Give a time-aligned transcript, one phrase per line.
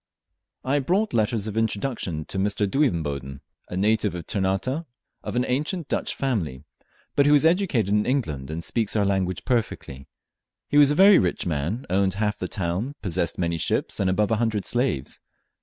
[0.63, 2.65] I brought letters of introduction to Mr.
[2.67, 4.67] Duivenboden, a native of Ternate,
[5.21, 6.63] of an ancient Dutch family,
[7.15, 10.07] but who was educated in England, and speaks our language perfectly.
[10.67, 14.31] He was a very rich man, owned half the town, possessed many ships, and above
[14.31, 15.19] a hundred slaves.